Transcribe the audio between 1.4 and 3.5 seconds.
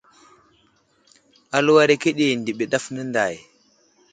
Aluwar akəɗi ndiɓimi ɗaf nənday.